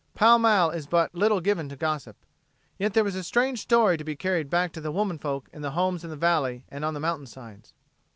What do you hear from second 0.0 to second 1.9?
Pall Mall is but little given to